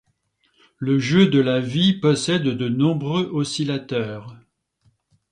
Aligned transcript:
Le 0.79 0.97
jeu 0.97 1.27
de 1.27 1.39
la 1.39 1.59
vie 1.59 1.93
possède 1.93 2.41
de 2.45 2.67
nombreux 2.67 3.25
oscillateurs. 3.31 4.35